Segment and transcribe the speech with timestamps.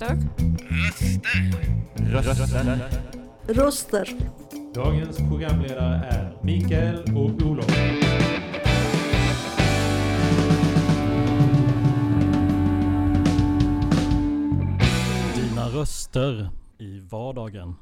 [0.00, 0.18] Röster.
[1.96, 2.34] Röster.
[2.34, 2.94] Röster.
[3.46, 4.08] Röster.
[4.74, 7.66] Dagens programledare är Mikael och Olof.
[15.34, 17.74] Dina röster i vardagen.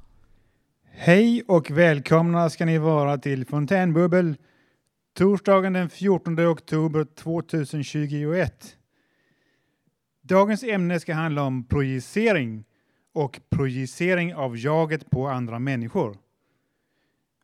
[0.93, 4.37] Hej och välkomna ska ni vara till Fontänbubbel
[5.17, 8.77] torsdagen den 14 oktober 2021.
[10.29, 12.65] Dagens ämne ska handla om projicering
[13.13, 16.17] och projicering av jaget på andra människor.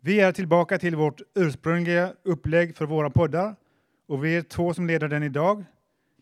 [0.01, 3.57] Vi är tillbaka till vårt ursprungliga upplägg för våra poddar
[4.07, 5.65] och vi är två som leder den idag.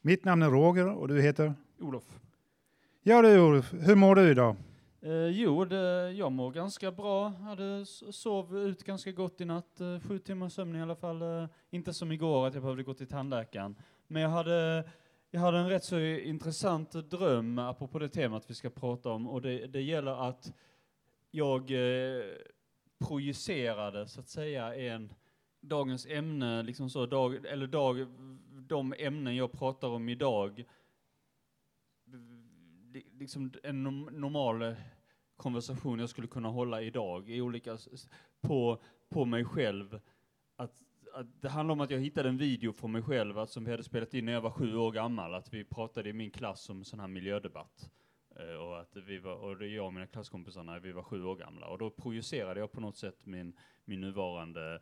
[0.03, 1.55] Mitt namn är Roger och du heter?
[1.81, 2.05] Olof.
[3.03, 4.56] Ja du Olof, hur mår du idag?
[5.03, 7.29] Eh, jo, det, jag mår ganska bra.
[7.29, 9.81] Hade s- sov ut ganska gott i natt.
[9.81, 11.23] Eh, sju timmars sömn i alla fall.
[11.23, 13.77] Eh, inte som igår att jag behövde gå till tandläkaren.
[14.06, 14.84] Men jag hade,
[15.31, 19.28] jag hade en rätt så intressant dröm apropå det temat vi ska prata om.
[19.28, 20.53] Och det, det gäller att
[21.31, 22.25] jag eh,
[22.98, 25.12] projicerade så att säga en
[25.61, 28.06] dagens ämne, liksom så, dag, eller dag,
[28.50, 30.64] de ämnen jag pratar om idag
[33.19, 34.75] liksom en normal
[35.37, 37.78] konversation jag skulle kunna hålla idag i olika,
[38.41, 40.00] på, på mig själv.
[41.14, 43.70] Att, det handlar om att jag hittade en video från mig själv att, som vi
[43.70, 46.70] hade spelat in när jag var sju år gammal, att vi pratade i min klass
[46.70, 47.91] om sån här miljödebatt.
[48.36, 51.03] Eh, och att vi var, och det är jag och mina klasskompisar när vi var
[51.03, 51.66] sju år gamla.
[51.66, 54.81] Och då projicerade jag på något sätt min, min nuvarande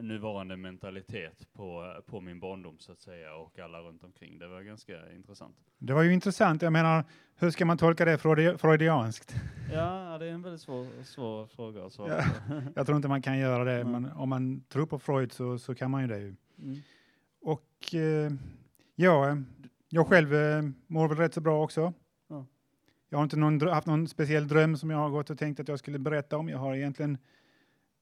[0.00, 4.38] nuvarande mentalitet på, på min barndom så att säga och alla runt omkring.
[4.38, 5.56] Det var ganska intressant.
[5.78, 6.62] Det var ju intressant.
[6.62, 7.04] Jag menar,
[7.36, 9.34] hur ska man tolka det freudi- freudianskt?
[9.72, 12.24] Ja, det är en väldigt svår, svår fråga att svara Ja.
[12.48, 12.62] på.
[12.76, 13.92] Jag tror inte man kan göra det, Nej.
[14.00, 16.18] men om man tror på Freud så, så kan man ju det.
[16.18, 16.34] Ju.
[16.62, 16.76] Mm.
[17.40, 18.32] Och eh,
[18.94, 19.36] ja,
[19.88, 21.92] jag själv eh, mår väl rätt så bra också.
[22.28, 22.46] Ja.
[23.08, 25.68] Jag har inte någon, haft någon speciell dröm som jag har gått och tänkt att
[25.68, 26.48] jag skulle berätta om.
[26.48, 27.18] Jag har egentligen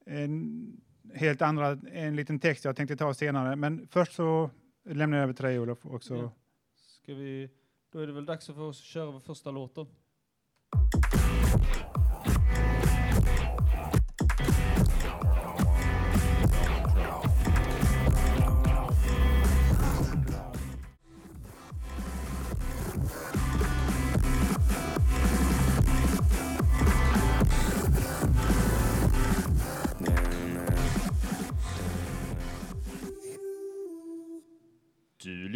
[0.06, 0.80] en
[1.14, 3.56] helt andra, en liten text jag tänkte ta senare.
[3.56, 4.50] Men först så
[4.84, 6.16] lämnar jag över till dig Olof också.
[6.16, 6.32] Ja.
[7.02, 7.50] Ska vi,
[7.92, 9.78] då är det väl dags för oss att köra vår första låt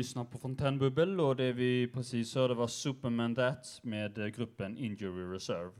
[0.01, 5.35] lyssnar på Fontänbubbel och det vi precis hörde var Superman That med eh, gruppen Injury
[5.35, 5.73] Reserve.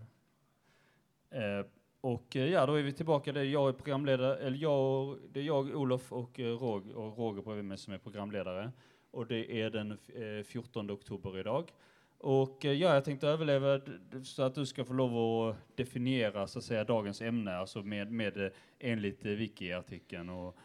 [1.31, 1.67] Eh,
[2.01, 3.33] och eh, ja, då är vi tillbaka.
[3.33, 7.19] Det är jag är programledare, eller jag, det är jag, Olof och eh, Roger, och
[7.19, 8.73] Roger bredvid mig som är programledare.
[9.11, 11.73] Och det är den eh, 14 oktober idag.
[12.19, 13.81] Och eh, ja, jag tänkte överleva
[14.25, 18.13] så att du ska få lov att definiera så att säga dagens ämne, alltså med,
[18.13, 20.57] med eh, enligt eh, Wiki-artikeln och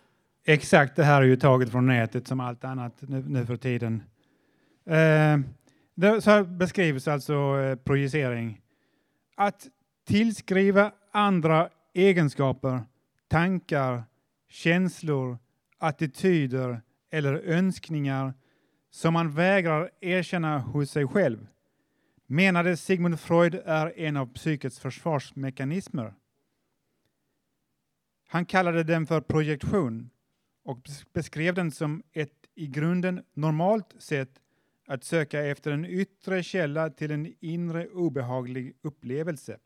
[0.48, 4.04] Exakt, det här är ju taget från nätet som allt annat nu, nu för tiden.
[4.86, 5.40] Eh,
[5.96, 8.62] det, så här beskrivs alltså eh, projicering.
[9.36, 9.68] Att
[10.08, 12.82] tillskriva andra egenskaper,
[13.28, 14.04] tankar,
[14.50, 15.38] känslor,
[15.78, 16.82] attityder
[17.12, 18.34] eller önskningar
[18.92, 21.48] som man vägrar erkänna hos sig själv
[22.28, 26.14] menade Sigmund Freud är en av psykets försvarsmekanismer.
[28.28, 30.10] Han kallade den för projektion
[30.66, 34.42] och beskrev den som ett i grunden normalt sätt
[34.88, 39.60] att söka efter en yttre källa till en inre obehaglig upplevelse.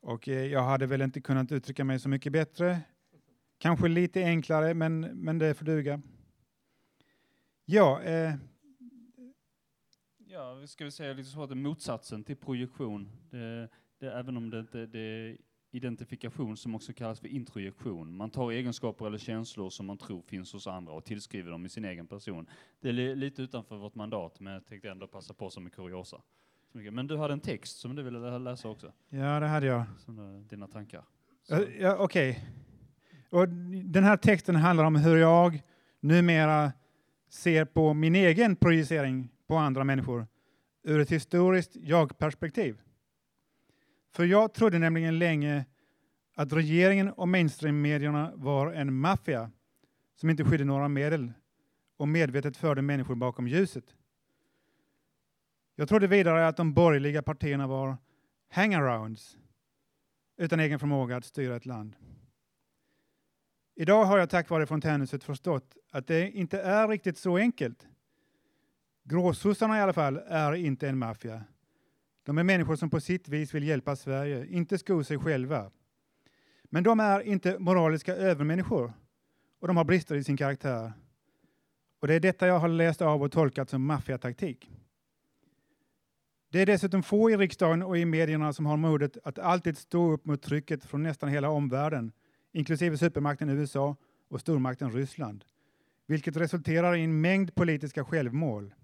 [0.00, 2.80] Och eh, jag hade väl inte kunnat uttrycka mig så mycket bättre.
[3.58, 6.02] Kanske lite enklare, men, men det får duga.
[7.64, 8.34] Ja, eh,
[10.32, 13.08] Ja, ska vi säga lite så att det är motsatsen till projektion.
[13.30, 15.36] Det, det, även om det inte det
[15.70, 18.16] identifikation som också kallas för introjektion.
[18.16, 21.68] Man tar egenskaper eller känslor som man tror finns hos andra och tillskriver dem i
[21.68, 22.46] sin egen person.
[22.80, 25.70] Det är li, lite utanför vårt mandat, men jag tänkte ändå passa på som en
[25.70, 26.20] kuriosa.
[26.72, 29.84] Men du hade en text som du ville lä- läsa också, ja, det hade jag.
[29.98, 31.04] som du, dina tankar.
[31.42, 32.44] Så, Uh, ja, Okej.
[33.30, 33.48] Och
[33.84, 35.62] Den här texten handlar om hur jag
[36.00, 36.72] numera
[37.28, 40.26] ser på min egen projicering på andra människor
[40.82, 42.78] ur ett historiskt jag-perspektiv.
[44.10, 45.64] För jag trodde nämligen länge
[46.34, 49.50] att regeringen och mainstream-medierna var en maffia
[50.14, 51.32] som inte skydde några medel
[51.96, 53.94] och medvetet förde människor bakom ljuset.
[55.74, 57.96] Jag trodde vidare att de borgerliga partierna var
[58.48, 59.38] hangarounds
[60.36, 61.96] utan egen förmåga att styra ett land.
[63.74, 67.86] Idag har jag tack vare Fontänhuset förstått att det inte är riktigt så enkelt.
[69.04, 71.44] Gråsossarna i alla fall är inte en maffia.
[72.30, 75.70] De är människor som på sitt vis vill hjälpa Sverige, inte sko sig själva.
[76.64, 78.92] Men de är inte moraliska övermänniskor
[79.60, 80.92] och de har brister i sin karaktär.
[82.00, 84.70] Och det är detta jag har läst av och tolkat som maffiataktik.
[86.50, 90.12] Det är dessutom få i riksdagen och i medierna som har modet att alltid stå
[90.12, 92.12] upp mot trycket från nästan hela omvärlden,
[92.52, 93.96] inklusive supermakten USA
[94.28, 95.44] och stormakten Ryssland,
[96.06, 98.74] vilket resulterar i en mängd politiska självmål.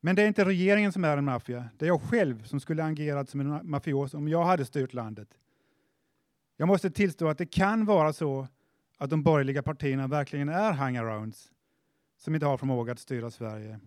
[0.00, 2.84] Men det är inte regeringen som är en maffia, det är jag själv som skulle
[2.84, 5.28] agerat som en mafios om jag hade styrt landet.
[6.56, 8.48] Jag måste tillstå att det kan vara så
[8.98, 11.52] att de borgerliga partierna verkligen är hangarounds
[12.16, 13.80] som inte har förmåga att styra Sverige.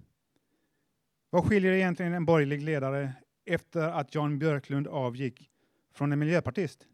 [1.30, 3.14] Vad skiljer egentligen en borgerlig ledare
[3.46, 5.50] efter att Jan Björklund avgick
[5.94, 6.88] från en miljöpartist?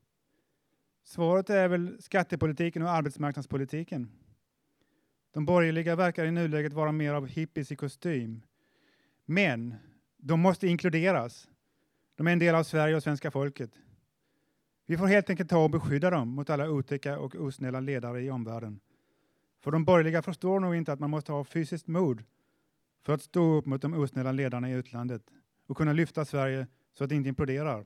[1.03, 4.11] Svaret är väl skattepolitiken och arbetsmarknadspolitiken.
[5.33, 8.41] De borgerliga verkar i nuläget vara mer av hippies i kostym.
[9.29, 9.75] Men
[10.17, 11.49] de måste inkluderas.
[12.15, 13.71] De är en del av Sverige och svenska folket.
[14.85, 18.29] Vi får helt enkelt ta och beskydda dem mot alla otäcka och osnälla ledare i
[18.29, 18.79] omvärlden.
[19.59, 22.23] För de borgerliga förstår nog inte att man måste ha fysiskt mod
[23.05, 25.21] för att stå upp mot de osnälla ledarna i utlandet
[25.67, 27.85] och kunna lyfta Sverige så att det inte imploderar.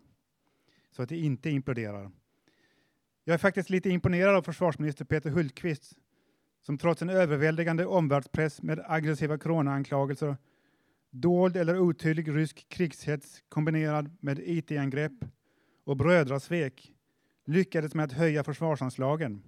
[0.91, 2.11] Så att det inte imploderar.
[3.23, 5.97] Jag är faktiskt lite imponerad av försvarsminister Peter Hultqvist
[6.61, 10.37] som trots en överväldigande omvärldspress med aggressiva coronaanklagelser,
[11.11, 15.25] dold eller otydlig rysk krigshets kombinerad med IT-angrepp
[15.83, 16.93] och brödrasvek
[17.45, 19.43] lyckades med att höja försvarsanslagen.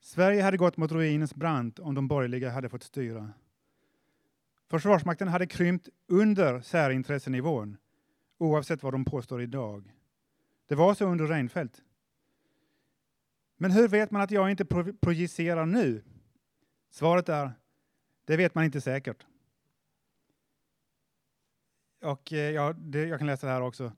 [0.00, 3.32] Sverige hade gått mot ruinens brant om de borgerliga hade fått styra.
[4.70, 7.76] Försvarsmakten hade krympt under särintressenivån,
[8.38, 9.92] oavsett vad de påstår idag.
[10.66, 11.82] Det var så under Reinfeldt.
[13.56, 16.02] Men hur vet man att jag inte pro projicerar nu?
[16.90, 17.52] Svaret är,
[18.24, 19.26] det vet man inte säkert.
[22.02, 23.92] Och eh, ja, det, jag kan läsa det här också.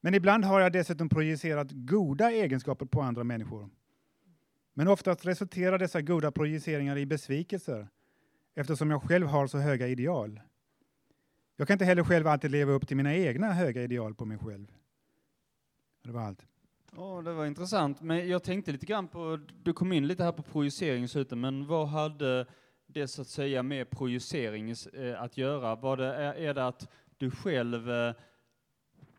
[0.00, 3.70] Men ibland har jag dessutom projicerat goda egenskaper på andra människor.
[4.74, 7.88] Men oftast resulterar dessa goda projiceringar i besvikelser
[8.54, 10.40] eftersom jag själv har så höga ideal.
[11.56, 14.38] Jag kan inte heller själv alltid leva upp till mina egna höga ideal på mig
[14.38, 14.66] själv.
[16.02, 16.46] Det var allt.
[16.96, 18.00] Oh, det var intressant.
[18.00, 21.38] Men jag tänkte lite grann på, du kom in lite här på projicering i slutet,
[21.38, 22.46] men vad hade
[22.86, 25.76] det så att säga med projicering eh, att göra?
[25.76, 26.88] Var det, är, är det att
[27.22, 28.14] du själv eh,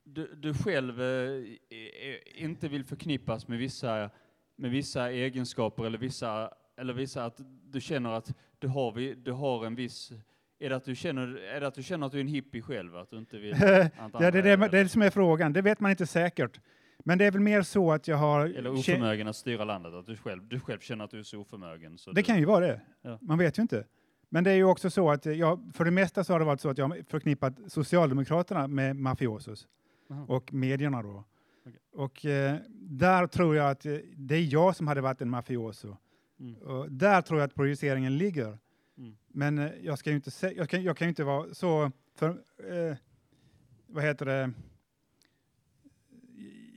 [0.04, 4.10] du, du själv eh, inte vill förknippas med vissa,
[4.56, 9.66] med vissa egenskaper eller vissa, eller vissa att du känner att du har, du har
[9.66, 10.12] en viss
[10.60, 12.62] är det, att du känner, är det att du känner att du är en hippie
[12.62, 12.96] själv?
[12.96, 13.90] Att du inte vill ja,
[14.20, 15.54] det är det, det, det som är frågan.
[15.54, 16.60] Det vet man inte säkert.
[17.00, 18.46] Men det är väl mer så att jag har...
[18.46, 21.40] Eller oförmögen att styra landet, att du själv, du själv känner att du är så
[21.40, 21.98] oförmögen.
[21.98, 22.26] Så det du...
[22.26, 22.82] kan ju vara det.
[23.02, 23.18] Ja.
[23.22, 23.86] Man vet ju inte.
[24.34, 26.62] Men det är ju också så att jag, för det mesta så har det varit
[26.62, 29.68] så att jag har förknippat Socialdemokraterna med mafiosos.
[30.10, 30.26] Aha.
[30.28, 31.24] Och medierna då.
[31.66, 31.80] Okay.
[31.94, 35.98] Och eh, där tror jag att eh, det är jag som hade varit en mafioso.
[36.40, 36.56] Mm.
[36.56, 38.58] Och där tror jag att projiceringen ligger.
[38.98, 39.18] Mm.
[39.28, 41.92] Men eh, jag, ska ju inte jag, kan, jag kan ju inte vara så...
[42.16, 42.96] För, eh,
[43.88, 44.52] vad heter det?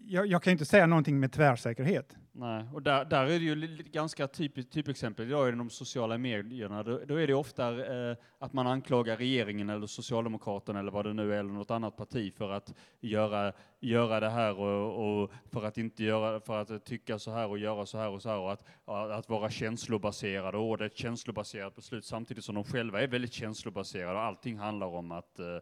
[0.07, 2.16] Jag, jag kan ju inte säga någonting med tvärsäkerhet.
[2.38, 6.83] Nej, och där, där är det ju ganska typiskt typexempel idag i de sociala medierna.
[6.83, 11.12] Då, då är det ofta eh, att man anklagar regeringen eller Socialdemokraterna eller vad det
[11.12, 15.64] nu är, eller något annat parti för att göra, göra det här och, och för
[15.64, 18.38] att inte göra, för att tycka så här och göra så här och så här
[18.38, 20.59] och att, att vara känslobaserade.
[20.59, 24.59] Och det är ett känslobaserat beslut samtidigt som de själva är väldigt känslobaserade och allting
[24.59, 25.59] handlar om att eh,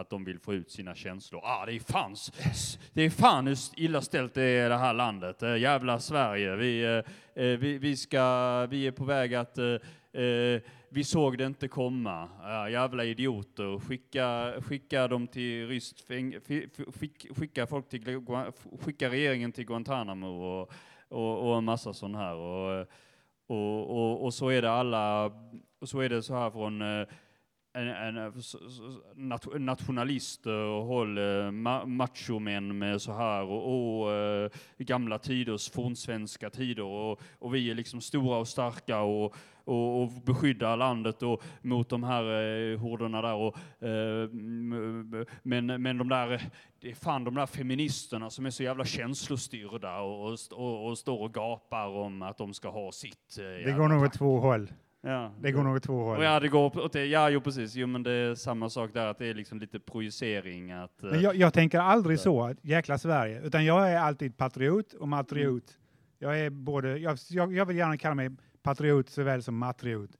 [0.00, 1.40] att de vill få ut sina känslor.
[1.44, 2.32] Ah, det är fans,
[2.92, 5.42] det är fan hur illa ställt det är i det här landet.
[5.42, 6.56] Äh, jävla Sverige.
[6.56, 7.02] Vi,
[7.34, 9.76] äh, vi, vi, ska, vi är på väg att äh,
[10.88, 12.28] vi såg det inte komma.
[12.44, 13.78] Äh, jävla idioter.
[13.78, 16.08] Skicka, skicka dem till ryskt
[16.94, 18.22] skick, skicka folk till
[18.80, 20.72] skicka regeringen till Guantanamo och,
[21.08, 22.34] och, och en massa sånt här.
[22.34, 22.86] Och,
[23.46, 25.24] och, och, och så är det alla,
[25.80, 26.82] och så är det så här från
[27.76, 31.50] en, en, eh, nationalister och håll eh,
[31.86, 37.74] machomän med så här och, och eh, gamla tiders fornsvenska tider och, och vi är
[37.74, 43.22] liksom stora och starka och, och, och beskyddar landet och, mot de här eh, horderna
[43.22, 43.34] där.
[43.34, 43.56] Och,
[43.88, 44.28] eh,
[45.42, 46.42] men, men de där,
[46.80, 51.20] det är fan de där feministerna som är så jävla känslostyrda och, och, och står
[51.22, 53.38] och gapar om att de ska ha sitt.
[53.38, 54.68] Eh, det går nog åt två håll.
[55.06, 55.32] Ja.
[55.40, 56.22] Det går nog två håll.
[56.22, 57.06] Ja, det går åt det.
[57.06, 57.74] Ja, jo precis.
[57.74, 60.72] Jo, men det är samma sak där, att det är liksom lite projicering.
[60.72, 65.08] Att, men jag, jag tänker aldrig så, jäkla Sverige, utan jag är alltid patriot och
[65.08, 65.70] matriot.
[65.70, 65.82] Mm.
[66.18, 68.30] Jag är både, jag, jag, vill gärna kalla mig
[68.62, 70.10] patriot såväl som matriot.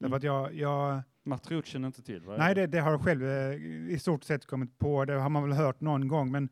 [0.00, 0.12] Mm.
[0.12, 2.22] Att jag, jag, Materiot känner inte till?
[2.38, 3.54] Nej, det, det har jag själv eh,
[3.92, 5.04] i stort sett kommit på.
[5.04, 6.48] Det har man väl hört någon gång, men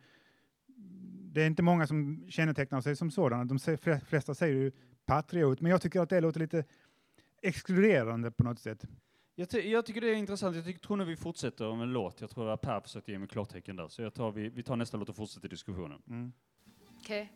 [1.33, 3.45] det är inte många som kännetecknar sig som sådana.
[3.45, 3.59] De
[4.07, 4.73] flesta säger ju
[5.07, 6.65] patriot, men jag tycker att det låter lite
[7.43, 8.85] exkluderande på något sätt.
[9.35, 10.57] Jag, ty- jag tycker det är intressant.
[10.57, 12.21] Jag tycker, tror nog vi fortsätter med en låt.
[12.21, 13.89] Jag tror att Per försökte ge mig klartecken där.
[13.89, 16.03] Så jag tar, vi, vi tar nästa låt och fortsätter diskussionen.
[16.09, 16.33] Mm.
[17.01, 17.33] Okej.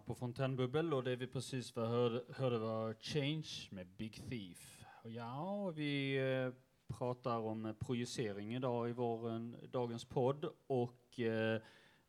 [0.00, 4.84] Lyssnar på Fontänbubbel och det vi precis var hörde, hörde var Change med Big Thief.
[5.04, 6.52] Och ja, vi eh,
[6.98, 11.60] pratar om eh, projicering idag i vår, en, dagens podd och eh,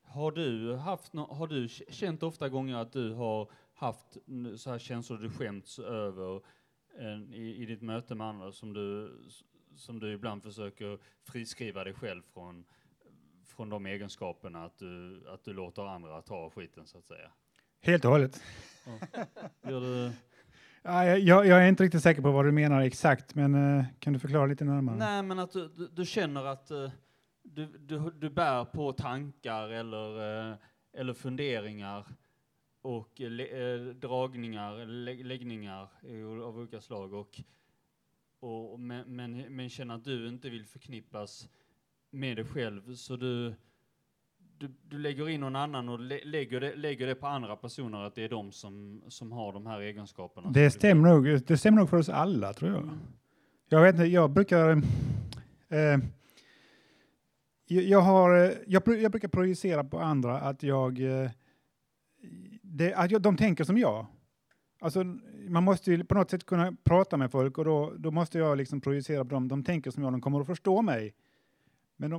[0.03, 4.17] har du haft no, har du känt ofta gånger att du har haft
[4.57, 6.41] så här känslor du skämts över
[6.97, 9.17] en, i, i ditt möte med andra som du,
[9.75, 12.65] som du ibland försöker friskriva dig själv från
[13.45, 17.31] från de egenskaperna att du, att du låter andra ta skiten så att säga.
[17.81, 18.43] Helt och hållet.
[19.63, 20.11] Gör du?
[20.83, 24.13] Ja, jag, jag är inte riktigt säker på vad du menar exakt, men eh, kan
[24.13, 24.97] du förklara lite närmare?
[24.97, 26.89] Nej, men att du, du, du känner att eh,
[27.43, 30.55] du, du, du bär på tankar eller, eh,
[30.93, 32.05] eller funderingar
[32.81, 35.89] och le, dragningar, lä, läggningar
[36.43, 37.41] av olika slag och,
[38.39, 41.49] och men, men, men känner att du inte vill förknippas
[42.09, 43.55] med dig själv så du
[44.61, 48.03] du, du lägger in någon annan och lä, lägger, det, lägger det på andra personer
[48.03, 50.51] att det är de som, som har de här egenskaperna.
[50.51, 52.89] Det du- stämmer, nog, det stämmer nog för oss alla, tror jag.
[53.69, 54.69] Jag vet inte, jag brukar...
[55.69, 55.97] Eh,
[57.67, 60.99] jag, har, eh, jag, jag brukar projicera på andra att jag...
[60.99, 61.31] Eh,
[62.61, 64.05] det, att jag, de tänker som jag.
[64.81, 65.03] Alltså,
[65.49, 68.57] man måste ju på något sätt kunna prata med folk och då, då måste jag
[68.57, 69.47] liksom projicera på dem.
[69.47, 71.13] De tänker som jag, de kommer att förstå mig.
[72.01, 72.13] Men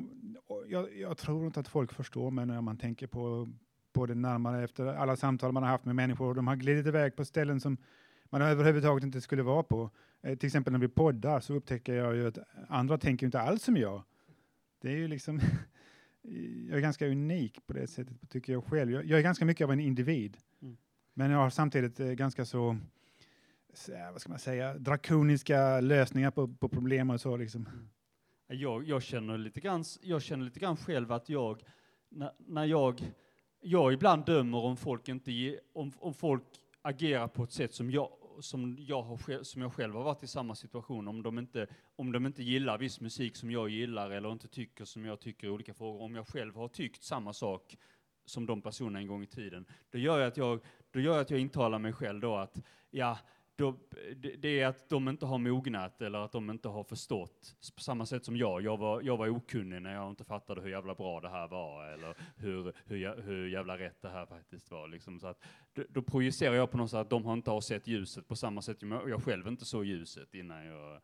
[0.47, 3.49] och jag, jag tror inte att folk förstår mig när man tänker på,
[3.93, 6.35] på det närmare efter alla samtal man har haft med människor.
[6.35, 7.77] De har glidit iväg på ställen som
[8.25, 9.91] man överhuvudtaget inte skulle vara på.
[10.23, 13.63] Eh, till exempel när vi poddar så upptäcker jag ju att andra tänker inte alls
[13.63, 14.03] som jag.
[14.81, 15.41] Det är ju liksom,
[16.69, 18.91] jag är ganska unik på det sättet tycker jag själv.
[18.91, 20.37] Jag, jag är ganska mycket av en individ.
[20.63, 20.77] Mm.
[21.15, 22.77] Men jag har samtidigt eh, ganska så,
[23.75, 27.69] så, vad ska man säga, drakoniska lösningar på, på problem och så liksom.
[28.53, 31.63] Jag, jag, känner lite grann, jag känner lite grann själv att jag,
[32.09, 33.01] när, när jag,
[33.61, 36.45] jag ibland dömer om folk, inte, ge- om, om folk
[36.83, 38.09] agerar på ett sätt som jag,
[38.41, 41.67] som, jag har, själv- som jag själv har varit i samma situation, om de, inte,
[41.97, 45.47] om de inte gillar viss musik som jag gillar eller inte tycker som jag tycker
[45.47, 47.77] i olika frågor, om jag själv har tyckt samma sak
[48.25, 51.21] som de personerna en gång i tiden, då gör jag att jag, då gör jag,
[51.21, 53.19] att jag intalar mig själv då att ja,
[53.57, 53.79] då,
[54.39, 57.57] det, är att de inte har mognat eller att de inte har förstått.
[57.77, 58.63] På samma sätt som jag.
[58.63, 61.87] Jag var, jag var okunnig när jag inte fattade hur jävla bra det här var
[61.87, 64.89] eller hur, hur, hur jävla rätt det här faktiskt var.
[64.89, 65.21] Liksom.
[65.21, 67.87] Så att, då, då projicerar jag på något sätt att de har inte har sett
[67.87, 71.01] ljuset på samma sätt som jag, jag själv inte såg ljuset innan jag,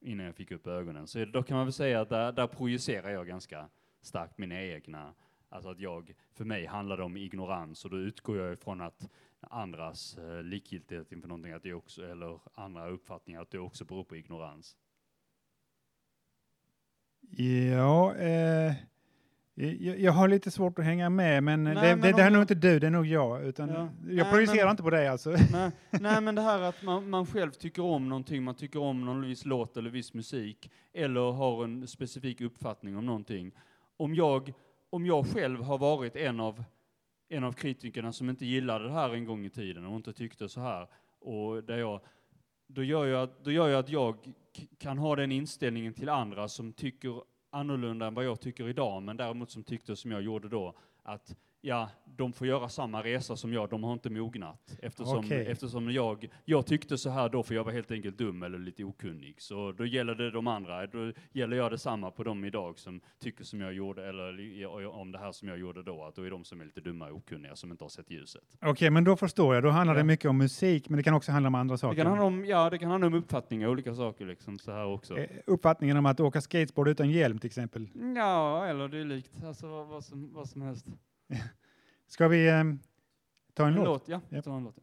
[0.00, 1.06] innan jag fick upp ögonen.
[1.06, 3.68] Så då kan man väl säga att där, där projicerar jag ganska
[4.02, 5.14] starkt mina egna
[5.48, 9.10] Alltså att jag, för mig handlar det om ignorans och då utgår jag ifrån att
[9.50, 14.04] andras eh, likgiltighet inför någonting, att det också, eller andra uppfattningar, att det också beror
[14.04, 14.76] på ignorans.
[17.70, 18.74] Ja, eh,
[19.54, 22.30] jag, jag har lite svårt att hänga med, men, Nej, det, men det, det här
[22.30, 23.44] är nog inte du, det är nog jag.
[23.44, 23.88] Utan Ja.
[24.08, 25.30] Jag projicerar men- inte på dig alltså.
[25.52, 29.04] nej, nej, men det här att man, man själv tycker om någonting, man tycker om
[29.04, 33.52] någon viss låt eller viss musik, eller har en specifik uppfattning om någonting.
[33.96, 34.52] Om jag,
[34.90, 36.64] om jag själv har varit en av,
[37.28, 40.48] en av kritikerna som inte gillade det här en gång i tiden och inte tyckte
[40.48, 42.00] så här, och där jag,
[42.66, 44.16] då gör jag, att- då gör jag att jag
[44.78, 49.16] kan ha den inställningen till andra som tycker annorlunda än vad jag tycker idag, men
[49.16, 53.52] däremot som tyckte som jag gjorde då, att ja, de får göra samma resa som
[53.52, 54.78] jag, de har inte mognat.
[54.82, 55.46] Eftersom, Okej.
[55.46, 58.84] eftersom jag, jag tyckte så här då, för jag var helt enkelt dum eller lite
[58.84, 59.34] okunnig.
[59.42, 63.44] Så då gäller det de andra, då gäller jag detsamma på dem idag som tycker
[63.44, 66.44] som jag gjorde, eller om det här som jag gjorde då, att då är de
[66.44, 68.42] som är lite dumma och okunniga, som inte har sett ljuset.
[68.62, 69.64] Okej, men då förstår jag.
[69.64, 70.04] Då handlar det Ja.
[70.04, 71.96] mycket om musik, men det kan också handla om andra Det saker.
[71.96, 75.18] kan handla om, ja, det kan handla om uppfattningar, olika saker liksom, så här också.
[75.18, 77.88] Eh, Uppfattningen om att åka skateboard utan hjälm till exempel.
[78.16, 80.86] Ja, eller det är likt, alltså vad, vad, som, vad som helst.
[82.06, 82.62] Ska vi eh,
[83.54, 83.84] ta en, En låt?
[83.84, 84.20] låt, ja.
[84.28, 84.44] Japp.
[84.44, 84.76] Ta en låt.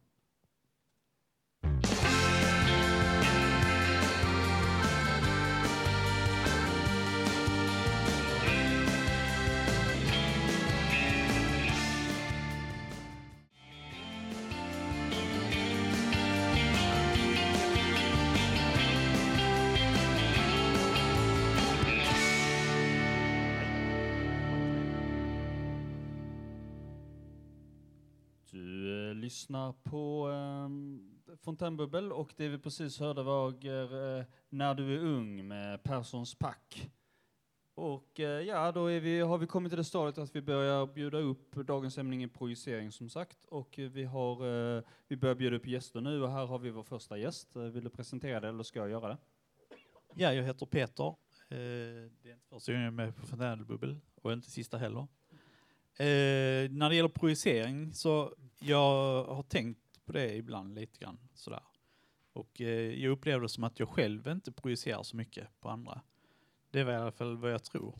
[28.53, 34.95] Du eh, lyssnar på eh, Fontänbubbel och det vi precis hörde var eh, När du
[34.95, 36.91] är ung med Perssons pack.
[37.75, 40.87] Och eh, ja, då är vi, har vi kommit till det stadiet att vi börjar
[40.87, 43.45] bjuda upp dagens ämning, i projicering som sagt.
[43.45, 46.69] Och eh, vi, har, eh, vi börjar bjuda upp gäster nu och här har vi
[46.69, 47.55] vår första gäst.
[47.55, 49.17] Eh, vill du presentera dig, eller ska jag göra det?
[50.15, 51.07] Ja, jag heter Peter.
[51.07, 51.15] Eh,
[51.49, 55.07] det är inte första gången jag är med på Fontänbubbel och inte sista heller.
[55.97, 61.63] Eh, när det gäller projicering så jag har tänkt på det ibland lite grann sådär.
[62.33, 66.01] Och eh, jag upplever det som att jag själv inte projicerar så mycket på andra.
[66.71, 67.97] Det är i alla fall vad jag tror.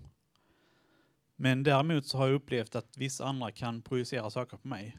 [1.36, 4.98] Men däremot så har jag upplevt att vissa andra kan projicera saker på mig.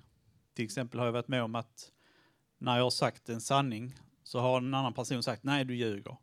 [0.54, 1.92] Till exempel har jag varit med om att
[2.58, 6.16] när jag har sagt en sanning så har en annan person sagt nej du ljuger.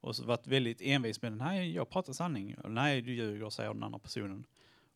[0.00, 1.38] Och så varit väldigt envis med den.
[1.38, 2.56] Nej, jag pratar sanning.
[2.58, 4.46] Och, nej, du ljuger, säger den andra personen.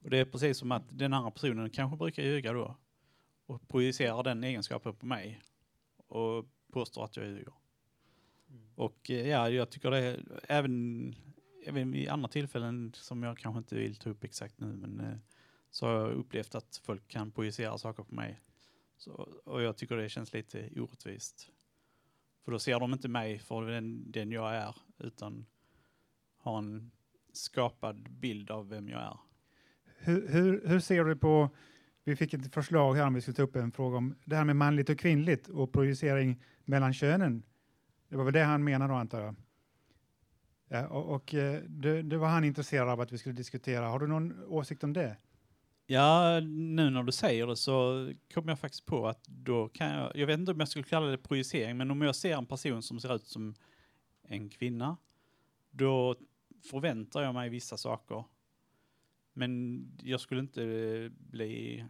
[0.03, 2.77] Och det är precis som att den andra personen kanske brukar ljuga då.
[3.47, 5.41] Och projicerar den egenskapen på mig.
[6.07, 7.53] Och påstår att jag ljuger.
[8.75, 11.15] Och eh, ja, jag tycker det är även,
[11.65, 14.67] även vid andra tillfällen som jag kanske inte vill ta upp exakt nu.
[14.67, 15.17] Men eh,
[15.71, 18.41] så har jag upplevt att folk kan projicera saker på mig.
[18.97, 19.13] Så,
[19.45, 21.51] och jag tycker det känns lite orättvist.
[22.45, 25.47] För då ser de inte mig för den, den jag är, utan
[26.37, 26.91] har en
[27.33, 29.19] skapad bild av vem jag är.
[30.05, 31.51] Hur, hur, hur ser du på,
[32.05, 34.45] vi fick ett förslag här om vi skulle ta upp en fråga om det här
[34.45, 37.43] med manligt och kvinnligt och projicering mellan könen.
[38.09, 39.35] Det var väl det han menade då antar jag.
[40.69, 43.89] Ja, och och eh, det, det var han intresserad av att vi skulle diskutera.
[43.89, 45.17] Har du någon åsikt om det?
[45.87, 50.17] Ja, nu när du säger det så kommer jag faktiskt på att då kan jag,
[50.17, 52.83] jag vet inte om jag skulle kalla det projicering, men om jag ser en person
[52.83, 53.55] som ser ut som
[54.23, 54.97] en kvinna,
[55.71, 56.17] då
[56.71, 58.25] förväntar jag mig vissa saker.
[59.33, 61.85] Men jag skulle inte eh, bli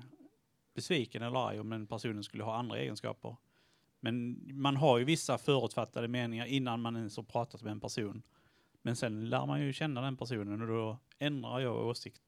[0.75, 3.37] besviken eller arg om den personen skulle ha andra egenskaper.
[4.01, 8.23] Men man har ju vissa förutfattade meningar innan man ens har pratat med en person.
[8.83, 12.23] Men sen lär man ju känna den personen och då ändrar jag åsikt.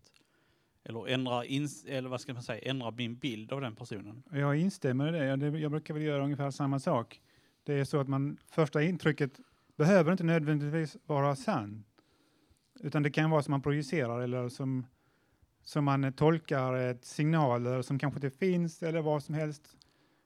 [0.85, 4.22] Eller ändrar, ins- eller vad ska man säga, ändrar min bild av den personen.
[4.31, 5.24] Jag instämmer i det.
[5.24, 7.20] Jag, jag brukar väl göra ungefär samma sak.
[7.62, 9.40] Det är så att man, första intrycket
[9.77, 11.87] behöver inte nödvändigtvis vara sant.
[12.81, 14.87] Utan det kan vara som man projicerar eller som,
[15.64, 19.77] som man tolkar ett signaler som kanske inte finns eller vad som helst.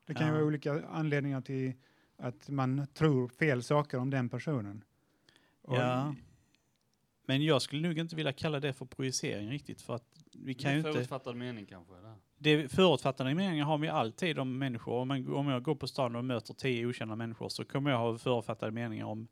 [0.06, 0.34] Det kan ju Ja.
[0.34, 1.72] vara olika anledningar till
[2.16, 4.84] att man tror fel saker om den personen.
[5.62, 6.14] Och Ja.
[7.26, 10.72] Men jag skulle nog inte vilja kalla det för projicering riktigt för att vi kan
[10.72, 10.92] ju inte...
[10.92, 11.94] Förutfattad mening kanske?
[11.94, 12.14] Där.
[12.38, 14.92] Det förutfattade meningar har vi alltid om människor.
[14.92, 17.98] Om, man, om jag går på stan och möter tio okända människor så kommer jag
[17.98, 19.28] ha förutfattade meningar om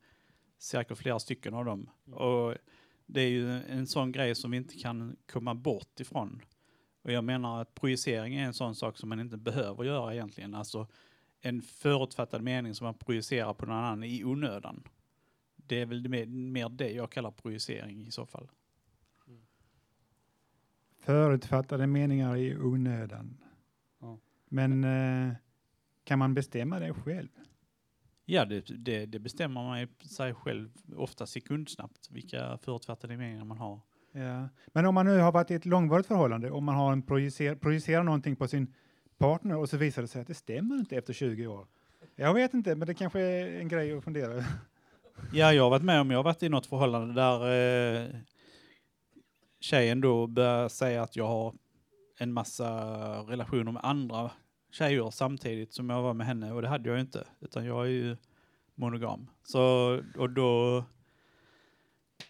[0.59, 1.91] säkert flera stycken av dem.
[2.07, 2.19] Mm.
[2.19, 2.55] Och
[3.07, 6.43] det är ju en sån grej som vi inte kan komma bort ifrån.
[7.03, 10.55] Och jag menar att projicering är en sån sak som man inte behöver göra egentligen.
[10.55, 10.89] Alltså
[11.41, 14.83] en förutfattad mening som man projicerar på någon annan i onödan.
[15.57, 18.49] Det är väl mer, det jag kallar projicering i så fall.
[20.99, 23.39] Förutfattade meningar i onödan.
[24.01, 24.19] Ja.
[24.49, 25.35] Men eh,
[26.05, 27.29] kan man bestämma det själv?
[28.29, 33.81] Ja, det, det, det bestämmer man sig själv ofta sekundsnabbt vilka förutfattade meningar man har.
[34.13, 34.49] Ja.
[34.67, 37.55] Men om man nu har varit i ett långvarigt förhållande och man har en projicer,
[37.55, 38.75] projicerar någonting på sin
[39.19, 41.67] partner och så visar det sig att det stämmer inte efter 20 år.
[42.17, 44.45] Jag vet inte, men det kanske är en grej att fundera över.
[45.33, 48.09] Ja, jag har varit med om, jag har varit i något förhållande där eh,
[49.61, 51.55] tjejen då börjar säga att jag har
[52.19, 52.71] en massa
[53.23, 54.31] relationer med andra
[54.77, 57.87] tjejer samtidigt som jag var med henne och det hade jag ju inte, utan jag
[57.87, 58.17] är ju
[58.75, 59.31] monogam.
[59.43, 59.63] Så,
[60.17, 60.85] och då,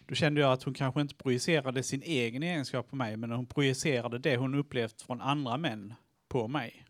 [0.05, 3.45] då kände jag att hon kanske inte projicerade sin egen egenskap på mig, men hon
[3.45, 5.93] projicerade det hon upplevt från andra män
[6.27, 6.85] på mig.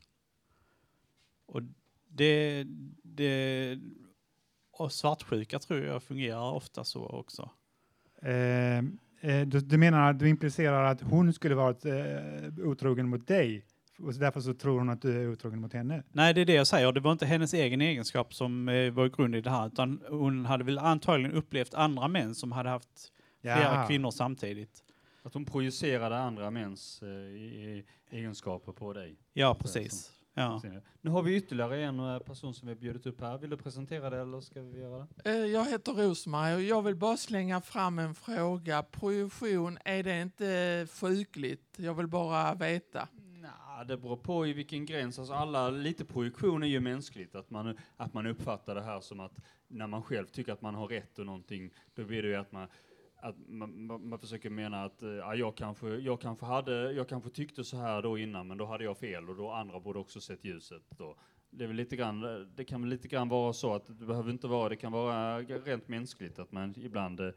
[1.46, 1.62] Och
[2.08, 2.64] det,
[3.04, 3.78] det
[4.72, 7.50] och svartsjuka tror jag fungerar ofta så också.
[8.22, 8.78] Eh,
[9.22, 13.66] eh, du, du menar att du implicerar att hon skulle varit eh, otrogen mot dig
[14.00, 16.04] och därför så tror hon att du är otrogen mot henne?
[16.12, 16.92] Nej, det är det jag säger.
[16.92, 20.46] Det var inte hennes egen egenskap som eh, var grund i det här, utan hon
[20.46, 23.88] hade väl antagligen upplevt andra män som hade haft flera Jaha.
[23.88, 24.84] kvinnor samtidigt.
[25.24, 27.84] Att hon projicerade andra mäns eh,
[28.18, 29.16] egenskaper på dig.
[29.34, 30.12] Ja, precis.
[30.34, 30.62] Ja.
[31.02, 33.38] Nu har vi ytterligare en eh, person som vi har bjudit upp här.
[33.38, 35.30] Vill du presentera det eller ska vi göra det?
[35.30, 38.84] Eh, Jag heter Rosmarie och jag vill bara slänga fram en fråga.
[38.84, 41.76] Projektion, är det inte sjukligt?
[41.78, 43.08] Jag vill bara veta.
[43.84, 45.20] Det beror på i vilken gräns.
[45.20, 47.36] Alltså alla, lite projektion är ju mänskligt.
[47.36, 50.76] Att man, att man uppfattar det här som att när man själv tycker att man
[50.76, 52.68] har rätt och någonting, då blir det ju att man
[53.20, 57.10] att man, man, man försöker mena att eh, ja, jag, kanske, jag, kanske hade, jag
[57.10, 60.00] kanske tyckte så här då innan, men då hade jag fel och då andra borde
[60.00, 60.84] också sett ljuset.
[60.90, 61.16] Då.
[61.50, 64.32] Det, är väl lite grann, det kan väl lite grann vara så att det behöver
[64.32, 67.32] inte vara, det kan vara rent mänskligt att man ibland eh,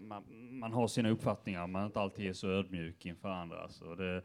[0.00, 0.24] man,
[0.58, 3.68] man har sina uppfattningar, man inte alltid är så ödmjuk inför andra.
[3.68, 4.22] Så det,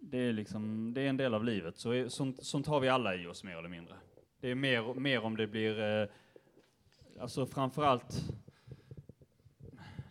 [0.00, 3.16] det, är liksom, det är en del av livet, så sånt, sånt har vi alla
[3.16, 3.94] i oss mer eller mindre.
[4.40, 6.08] Det är mer, mer om det blir, eh,
[7.20, 8.28] alltså framförallt,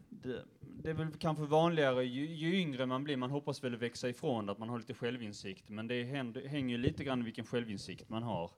[0.10, 4.10] det, det är väl kanske vanligare ju, ju yngre man blir, man hoppas väl växa
[4.10, 8.24] ifrån att man har lite självinsikt, men det händer, hänger lite grann vilken självinsikt man
[8.24, 8.52] har.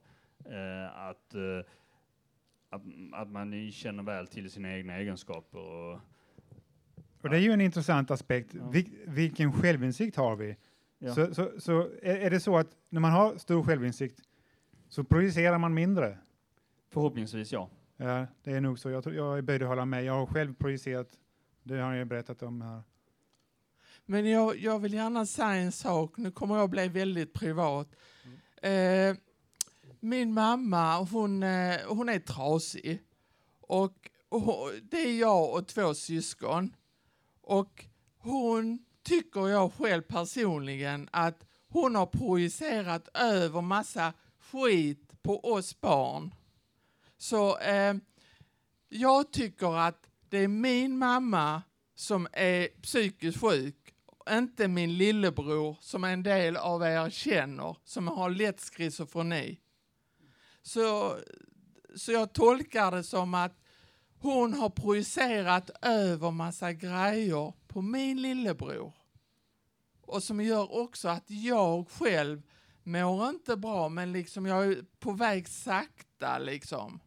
[0.46, 1.66] Eh, att, eh,
[2.70, 2.82] att,
[3.14, 5.60] att man känner väl till sina egna egenskaper.
[5.60, 6.00] Och,
[7.22, 8.54] Och det är ju en intressant aspekt.
[8.54, 10.56] Vil, vilken självinsikt har vi?
[11.02, 11.16] Ja.
[11.16, 14.22] Så, så, så är, är det så att när man har stor självinsikt
[14.90, 16.18] så projicerar man mindre?
[16.90, 17.70] Förhoppningsvis ja.
[17.98, 18.90] Ja, det är nog så.
[18.90, 20.04] Jag, tror, jag är böjd att hålla med.
[20.04, 21.08] Jag har själv projicerat.
[21.64, 22.82] Det har jag berättat om här.
[24.06, 27.96] Men jag, jag vill gärna säga en sak, nu kommer jag bli väldigt privat.
[28.62, 29.16] Eh,
[30.00, 33.02] min mamma, hon, eh, hon är trasig.
[33.62, 36.76] Och, och det är jag och två syskon.
[37.42, 37.86] Och
[38.18, 46.36] hon tycker jag själv personligen att hon har projicerat över massa skit på oss barn.
[47.18, 47.96] Så eh,
[48.90, 51.62] jag tycker att det är min mamma
[51.96, 53.94] som är psykiskt sjuk,
[54.30, 59.60] inte min lillebror som en del av er känner, som har lätt schizofreni.
[60.62, 61.18] Så,
[61.96, 63.58] så jag tolkar det som att
[64.20, 68.94] hon har projicerat över massa grejer på min lillebror.
[70.02, 72.42] Och som gör också att jag själv
[72.84, 77.00] mår inte bra, men liksom jag är på väg sakta liksom.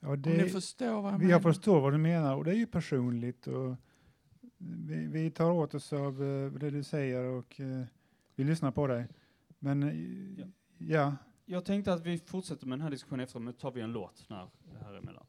[0.00, 1.40] Ja, Om ni det, förstår vad jag jag menar.
[1.40, 3.46] förstår vad du menar och det är ju personligt.
[3.46, 3.76] Och
[4.58, 7.82] vi, vi tar åt oss av eh, det du säger och eh,
[8.34, 9.08] vi lyssnar på dig.
[9.58, 9.94] Men eh,
[10.38, 10.46] Ja.
[10.78, 13.92] ja, Jag tänkte att vi fortsätter med den här diskussionen efter, men tar vi en
[13.92, 15.25] låt när det här är emellan.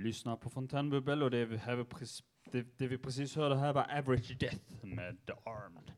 [0.00, 1.60] Lyssnar på Fontänbubbel och det vi,
[2.50, 5.92] det, det vi precis hörde här var Average Death med The Armed.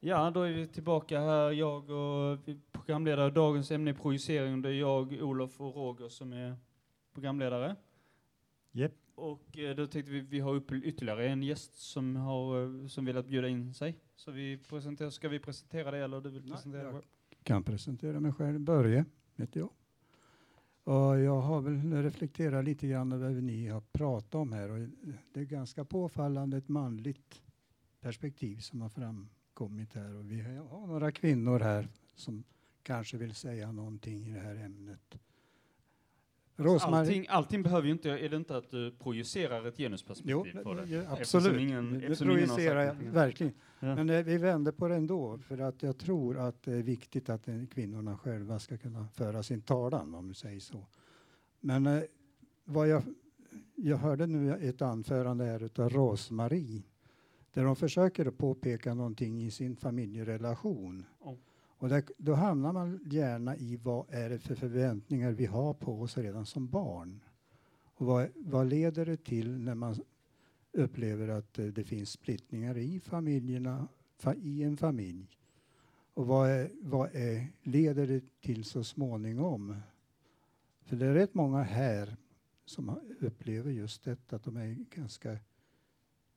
[0.00, 2.38] Ja, då är vi tillbaka här, jag och
[2.72, 3.30] programledare.
[3.30, 4.62] Dagens ämne är projicering.
[4.62, 6.56] Det är jag, Olof och Roger som är
[7.14, 7.76] programledare.
[8.72, 8.92] Japp.
[9.14, 13.04] Och eh, då tänkte vi, vi har upp ytterligare en gäst som har eh, som
[13.04, 13.98] velat bjuda in sig.
[14.14, 17.36] Så vi presenterar, ska vi presentera det eller du vill Nej, presentera jag- det?
[17.42, 18.60] kan presentera mig själv.
[18.60, 19.04] Börje
[19.36, 19.70] heter jag.
[20.90, 24.70] Och jag har väl reflekterat lite grann över vad ni har pratat om här.
[24.70, 24.88] Och
[25.32, 27.42] det är ganska påfallande ett manligt
[28.00, 30.14] perspektiv som har framkommit här.
[30.14, 32.44] Och vi har några kvinnor här som
[32.82, 35.18] kanske vill säga någonting i det här ämnet.
[36.64, 36.98] Rosmarie?
[37.00, 40.74] Allting, allting behöver ju inte, är det inte att du projicerar ett Jo, genusperspektiv på
[40.74, 40.86] det?
[40.86, 41.60] ja, Eftersom absolut.
[41.60, 43.52] ingen- det eftersom projicerar jag verkligen.
[43.80, 43.94] Ja.
[43.94, 47.28] Men eh, vi vänder på det ändå, för att jag tror att det är viktigt
[47.28, 50.86] att eh, kvinnorna själva ska kunna föra sin talan, om vi säger så.
[51.60, 52.02] Men eh,
[52.64, 53.02] vad jag,
[53.74, 56.82] jag hörde nu ett anförande här utav Rosmarie,
[57.52, 61.04] där de försöker påpeka någonting i sin familjerelation.
[61.20, 61.34] Oh.
[61.80, 66.00] Och där, då hamnar man gärna i vad är det för förväntningar vi har på
[66.00, 67.20] oss redan som barn.
[67.94, 69.96] Och vad, vad leder det till när man
[70.72, 73.88] upplever att eh, det finns splittringar i familjerna,
[74.18, 75.38] fa, i en familj.
[76.14, 79.76] Och vad, är, vad är, leder det till så småningom?
[80.84, 82.16] För det är rätt många här
[82.64, 85.38] som upplever just detta, att de är ganska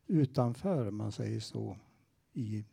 [0.08, 1.78] utanför, om man säger så,
[2.34, 2.66] i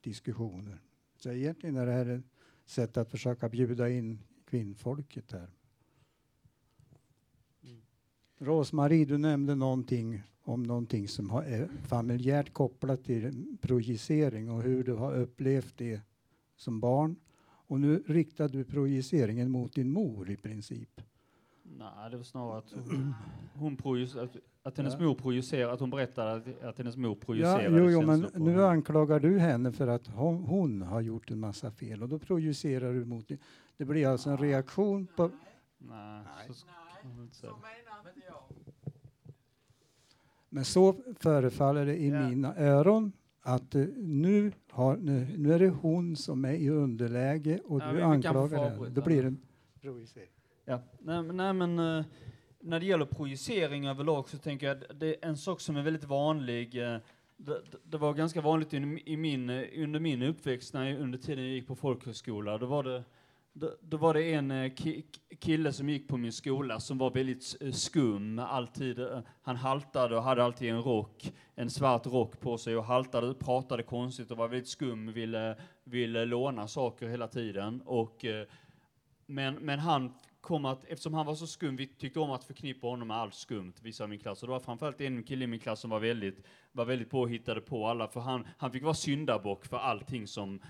[0.00, 0.87] diskussioner.
[1.18, 2.24] Så egentligen är det här ett
[2.64, 5.50] sätt att försöka bjuda in kvinnfolket här.
[7.62, 7.82] Mm.
[8.38, 14.84] Rosmarie, du nämnde någonting om någonting som har, är familjärt kopplat till projicering och hur
[14.84, 16.00] du har upplevt det
[16.56, 17.16] som barn.
[17.40, 21.00] Och nu riktar du projiceringen mot din mor i princip.
[21.76, 23.14] Nej, det var snarare att hon,
[23.54, 25.00] hon projic- att, att hennes Ja.
[25.00, 28.50] mor projicerar, att hon berättade att, att hennes mor Ja, projicerade jo, jo, men nu
[28.50, 28.66] henne.
[28.66, 32.92] anklagar du henne för att hon, hon har gjort en massa fel och då projicerar
[32.92, 33.38] du mot det.
[33.76, 35.30] Det blir alltså en reaktion på...
[35.78, 36.66] Nej, så
[37.08, 37.52] väl inte säga.
[37.52, 38.92] Så menar inte jag.
[40.48, 42.28] Men så förefaller det i Ja.
[42.28, 47.60] mina öron att eh, nu, har, nu, nu är det hon som är i underläge
[47.64, 48.88] och Ja, du anklagar henne.
[48.88, 49.34] Då blir det
[49.80, 50.28] projicering.
[50.70, 52.04] Ja, nej, men- nej men eh,
[52.60, 55.82] när det gäller projicering överlag så tänker jag att det är en sak som är
[55.82, 56.76] väldigt vanlig.
[56.94, 56.98] eh,
[57.36, 61.18] det, det- var ganska vanligt in, i min, eh, under min uppväxt, när jag, under
[61.18, 62.58] tiden jag gick på folkhögskola.
[62.58, 63.04] Då var det,
[63.52, 65.02] då, då var det en eh, ki,
[65.38, 69.00] kille som gick på min skola som var väldigt eh, skum, alltid.
[69.42, 73.82] Han haltade och hade alltid en rock, en svart rock på sig och haltade, pratade
[73.82, 77.82] konstigt och var väldigt skum, ville, ville låna saker hela tiden.
[77.86, 78.46] Och eh,
[79.26, 80.12] men, men han
[80.48, 83.34] kom att, eftersom han var så skum, vi tyckte om att förknippa honom med allt
[83.34, 84.42] skumt, vissa av min klass.
[84.42, 87.60] Och det var framförallt en kille i min klass som var väldigt, var väldigt påhittade
[87.60, 90.60] på alla, för han, han fick vara syndabock för allting som,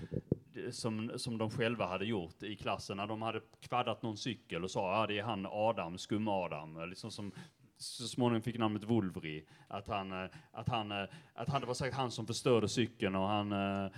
[0.71, 2.97] som, som de själva hade gjort i klassen.
[2.97, 7.11] När de hade kvaddat någon cykel och sa, ja det är han Adam, skum-Adam, liksom
[7.11, 7.31] som
[7.77, 11.73] så småningom fick namnet Wolvri, Att han, eh, att han, eh, att han, det var
[11.73, 13.91] säkert han som förstörde cykeln och han, eh,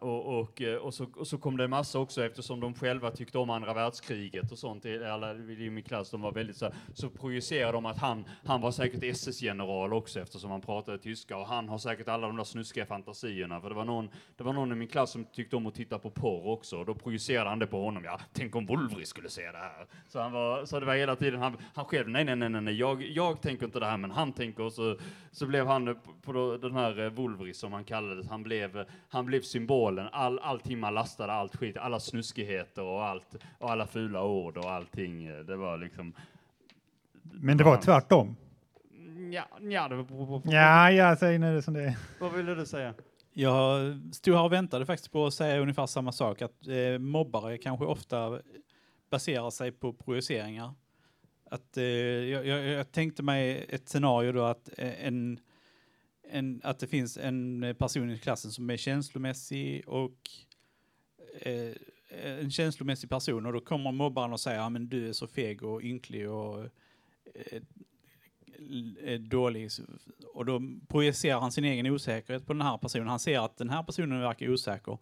[0.00, 3.10] och, och, eh, och, så, och så kom det en massa också eftersom de själva
[3.10, 6.64] tyckte om andra världskriget och sånt, i- alla i min klass, de var väldigt så,
[6.64, 11.36] här- så projicerade de att han, han var säkert SS-general också eftersom han pratade tyska
[11.36, 13.60] och han har säkert alla de där snuskiga fantasierna.
[13.60, 15.98] För det var någon, det var någon i min klass som tyckte om att titta
[15.98, 19.28] på porr också och då projicerade han det på honom, ja, tänk om Wolvry skulle
[19.28, 19.86] se det här.
[20.08, 22.60] Så han var, så det var hela tiden, han, han själv, nej, nej, nej, nej,
[22.60, 24.62] nej, jag, jag tänker inte det här, men han tänker.
[24.62, 24.96] Och så,
[25.30, 28.84] så blev han eh, på, på den här eh, Wolvry som han kallades, han blev,
[29.08, 33.86] han blev symbolen, all, allting man lastade, allt skit, alla snuskigheter och allt, och alla
[33.86, 36.12] fula ord och allting, eh, det var liksom...
[37.22, 38.36] Men det var tvärtom.
[39.32, 41.96] Ja, ja, det var på, på, på, Ja, ja, säg nu det som det är.
[42.20, 42.94] Vad ville du säga?
[43.32, 47.58] Jag stod här och väntade faktiskt på att säga ungefär samma sak, att eh, mobbare
[47.58, 48.40] kanske ofta
[49.10, 50.74] baserar sig på projiceringar.
[51.50, 55.40] Att, eh, jag, jag, jag tänkte mig ett scenario då att eh, en,
[56.30, 60.30] en, att det finns en person i klassen som är känslomässig och
[61.40, 61.72] eh,
[62.18, 65.62] en känslomässig person och då kommer mobbaren och säger ja men du är så feg
[65.62, 66.64] och ynklig och
[67.34, 67.62] eh,
[69.04, 69.70] eh, dålig
[70.34, 73.08] och då projicerar han sin egen osäkerhet på den här personen.
[73.08, 74.98] Han ser att den här personen verkar osäker.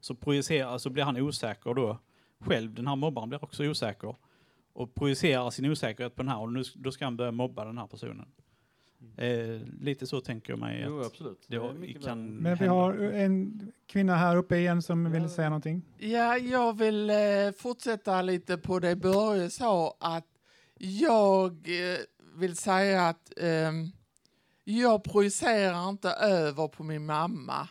[0.00, 1.98] Så, projicerar, så blir han osäker då
[2.38, 2.74] själv.
[2.74, 4.16] Den här mobbaren blir också osäker
[4.72, 7.78] och projicerar sin osäkerhet på den här och nu, då ska han börja mobba den
[7.78, 8.26] här personen.
[9.16, 11.44] Eh, lite så tänker jag mig Jo, att absolut.
[11.46, 12.34] det Det är mycket kan.
[12.34, 15.82] Men vi har en kvinna här uppe igen som vill säga någonting.
[15.98, 17.16] Ja, jag vill eh,
[17.56, 20.26] fortsätta lite på det Börje sa att
[20.78, 21.98] jag eh,
[22.36, 23.86] vill säga att ehm,
[24.64, 27.68] jag projicerar inte över på min mamma.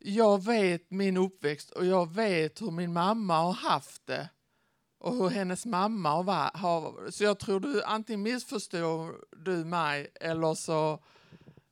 [0.00, 4.28] Jag vet min uppväxt och jag vet hur min mamma har haft det
[4.98, 7.10] och hur hennes mamma har va- har...
[7.10, 10.98] Så jag tror du antingen missförstår du mig eller så...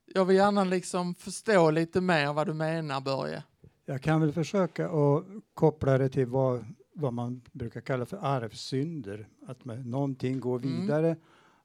[0.06, 3.42] Jag vill gärna liksom förstå lite mer vad du menar, Börje.
[3.84, 9.28] Jag kan väl försöka att koppla det till vad, vad man brukar kalla för arvsynder.
[9.46, 10.80] Att man, någonting går Mm.
[10.80, 11.16] vidare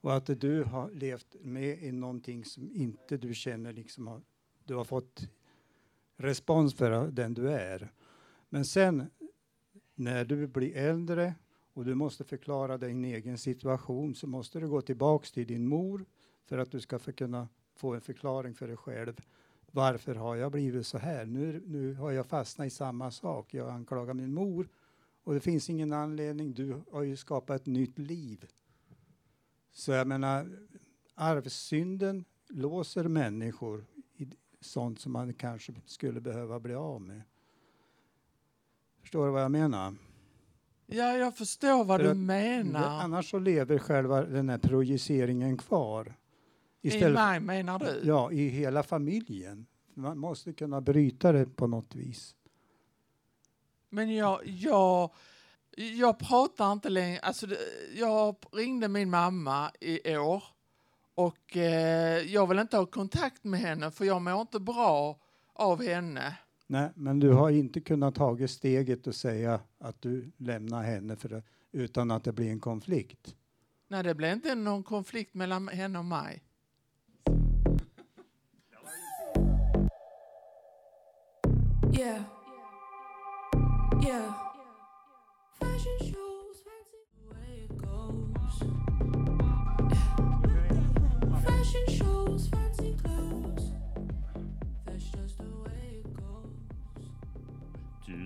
[0.02, 4.22] och att du har levt med i någonting som inte du känner liksom har,
[4.66, 5.28] du har fått
[6.18, 7.92] respons för den du är.
[8.50, 9.10] Men sen
[9.96, 11.34] när du blir äldre
[11.80, 16.06] och du måste förklara din egen situation så måste du gå tillbaks till din mor
[16.46, 19.22] för att du ska få kunna få en förklaring för dig själv.
[19.72, 21.26] Varför har jag blivit så här?
[21.26, 23.54] Nu, nu har jag fastnat i samma sak.
[23.54, 24.70] Jag anklagar min mor
[25.24, 26.54] och det finns ingen anledning.
[26.54, 28.46] Du har ju skapat ett nytt liv.
[29.72, 30.60] Så jag menar,
[31.16, 33.86] arvsynden låser människor
[34.18, 34.28] i
[34.60, 37.22] sånt som man kanske skulle behöva bli av med.
[39.02, 39.96] Förstår du vad jag menar?
[40.92, 43.00] Ja, jag förstår vad För du att menar.
[43.02, 46.16] Annars så lever själva den här projiceringen kvar.
[46.82, 48.02] I mig menar du?
[48.04, 49.66] Ja, i hela familjen.
[49.94, 52.36] Man måste kunna bryta det på något vis.
[53.90, 55.12] Men jag, jag,
[55.76, 57.20] jag pratar inte längre.
[57.20, 57.58] Alltså, det-
[57.96, 60.44] jag ringde min mamma i år
[61.16, 65.20] och eh, jag vill inte ha kontakt med henne för jag mår inte bra
[65.54, 66.36] av henne.
[66.72, 71.30] Nej, men du har inte kunnat ta steget och säga att du lämnar henne för
[71.30, 73.36] det, utan att det blir en konflikt.
[73.88, 76.44] Nej, det blev inte någon konflikt mellan henne och mig.
[82.00, 82.22] Yeah.
[84.06, 84.34] Yeah.
[86.00, 87.00] Shows, fancy.
[91.46, 93.59] Fashion shows, fancy clothes.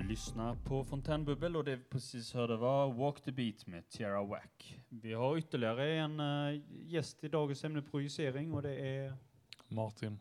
[0.08, 4.80] Lyssnar på Fontänbubbel och det vi precis hörde var Walk the Beat med Tierra Wack.
[4.90, 9.14] Vi har ytterligare en uh, gäst i dagens ämne projicering och det är
[9.68, 10.20] Martin.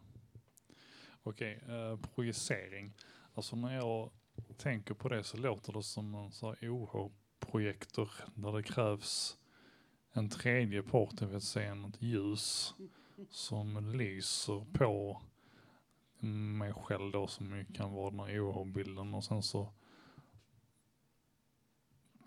[1.22, 2.92] Okej, eh, projicering.
[3.34, 4.10] Alltså när jag
[4.56, 9.38] tänker på det så låter det som en sån här OH-projektor där det krävs
[10.12, 12.74] en tredje part, det vill säga något ljus
[13.30, 15.22] som lyser på
[16.22, 19.72] mig själv då som ju kan vara den här OH-bilden och sen så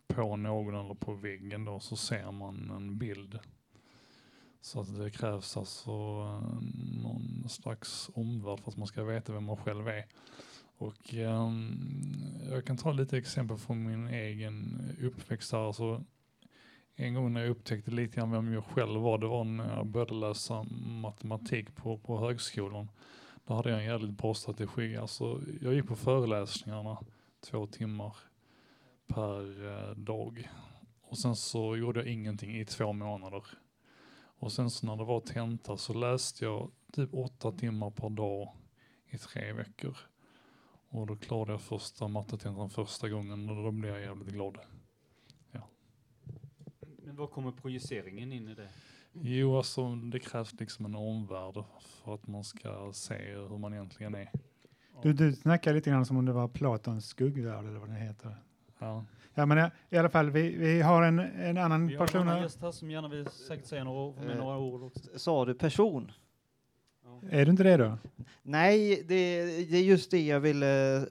[0.08, 3.40] på någon eller på väggen då så ser man en bild.
[4.62, 6.62] Så att det krävs alltså eh,
[7.04, 10.06] någon slags omvärld för att man ska veta vem man själv är.
[10.78, 11.78] Och ehm,
[12.52, 15.68] jag kan ta lite exempel från min egen uppväxt här.
[15.68, 16.04] Alltså,
[16.96, 19.88] en gång när jag upptäckte lite grann vem jag själv var, det var när jag
[19.88, 20.64] började läsa
[21.02, 22.90] matematik på, på högskolan.
[23.46, 24.98] Då hade jag en jävligt bra strategi.
[24.98, 26.98] Alltså, jag gick på föreläsningarna
[27.40, 28.16] två timmar
[29.08, 30.50] per eh, dag.
[31.02, 33.44] Och sen så gjorde jag ingenting i två månader.
[34.38, 38.54] Och sen så när det var tenta så läste jag typ åtta timmar per dag
[39.10, 39.98] i tre veckor.
[40.90, 44.58] Och då klarade jag första mattetentan första gången och då blev jag jävligt glad.
[47.06, 48.70] Men var kommer projiceringen in i det?
[49.22, 51.64] Jo, alltså det krävs liksom en omvärld
[52.04, 53.16] för att man ska se
[53.50, 54.30] hur man egentligen är.
[55.04, 58.38] Du, du snackar lite grann som om det var Platons skuggvärld eller vad det heter.
[58.80, 59.06] Ja.
[59.34, 62.22] Ja, men i- alla fall, vi, vi har en, en annan Vi har en person
[62.22, 62.44] annan här.
[62.44, 65.20] gäst här som gärna vill säkert säga några, med Eh, några ord också.
[65.20, 66.12] Sa du person?
[67.30, 67.98] Är du inte det då?
[68.44, 71.06] Nej, det, det är just det jag ville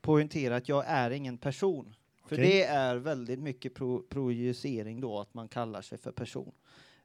[0.00, 1.94] poängtera, att jag är ingen person.
[2.26, 6.52] För det är väldigt mycket pro, projicering då, att man kallar sig för person.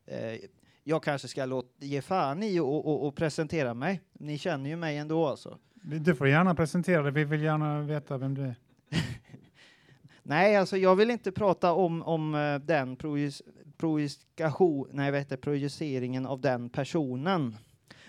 [0.06, 0.40] Eh,
[0.84, 4.02] jag kanske ska låt, ge fan i och, och, och presentera mig.
[4.14, 5.58] Ni känner ju mig ändå alltså.
[5.84, 7.12] Du får gärna presentera dig.
[7.12, 8.56] Vi vill gärna veta vem du är.
[10.24, 13.42] Nej, alltså jag vill inte prata om, om eh, den projis,
[13.78, 17.56] projikation, nej, vad heter det, projiceringen av den personen.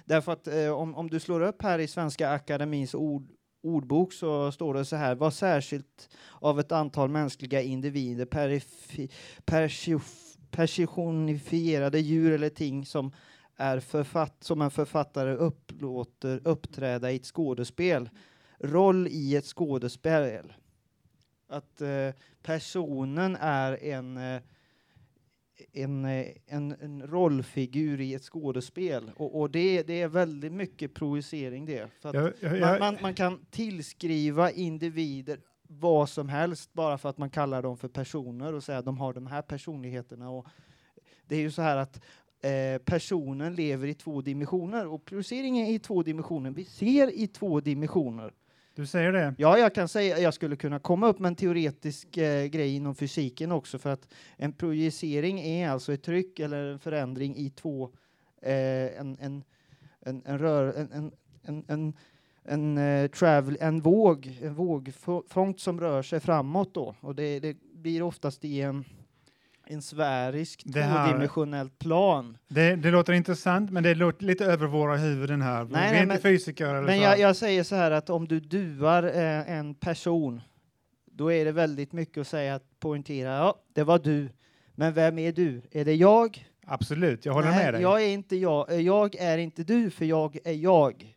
[0.05, 3.29] Därför att eh, om, om du slår upp här i Svenska Akademins ord,
[3.63, 6.09] ordbok så står det så här, var särskilt
[6.41, 9.11] av ett antal mänskliga individer perifi,
[9.45, 13.13] persif, personifierade djur eller ting som
[13.57, 18.11] är författ, som en författare upplåter uppträda i ett skådespel.
[18.59, 20.53] Roll i ett skådespel
[21.49, 22.11] att eh,
[22.43, 24.43] personen är en, eh,
[25.73, 29.11] en, eh, en, en rollfigur i ett skådespel.
[29.17, 31.89] Och, och det, det är väldigt mycket projicering det.
[32.01, 37.09] För att Jag, jag, man, man, man kan tillskriva individer vad som helst bara för
[37.09, 40.31] att man kallar dem för personer och säger att de har de här personligheterna.
[40.31, 40.47] Och
[41.27, 42.01] det är ju så här att
[42.41, 46.51] eh, personen lever i två dimensioner och projicering är i två dimensioner.
[46.51, 48.33] Vi ser i två dimensioner.
[48.75, 49.35] du säger det?
[49.39, 52.95] Ja, jag kan säga, jag skulle kunna komma upp med en teoretisk eh, grej inom
[52.95, 57.91] fysiken också för att en projicering är alltså ett tryck eller en förändring i två,
[58.43, 59.45] eh, en, en,
[60.01, 61.93] en, en rör, en, en, en, en,
[62.49, 67.57] en, eh, travel, en våg, en vågfront som rör sig framåt då och det, det
[67.75, 68.85] blir oftast i en,
[69.67, 72.39] en sfärisk tvådimensionellt plan.
[72.49, 72.77] det?
[72.77, 75.65] Det låter intressant, men det låter lite över våra huvuden här.
[75.65, 77.05] vi nej, är inte men- fysiker eller Men så.
[77.05, 80.41] jag, jag säger så här att om du duar eh, en person,
[81.13, 84.29] då är det väldigt mycket att säga att poängtera, ja, det var du.
[84.75, 85.63] Men vem är du?
[85.71, 86.47] Är det jag?
[86.67, 87.83] Absolut, jag håller Nej, med dig.
[87.83, 88.81] Jag är inte jag.
[88.83, 91.16] Jag är inte du, för jag är jag.